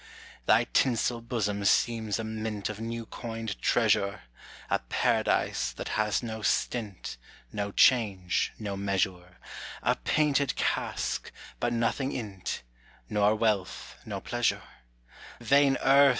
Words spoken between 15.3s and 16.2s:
Vain earth!